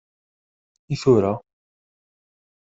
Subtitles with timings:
[0.95, 1.35] I tura?